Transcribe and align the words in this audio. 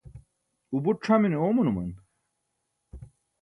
u 0.75 0.77
buṭ 0.83 0.97
c̣hamine 1.05 1.37
omanuman 1.47 1.91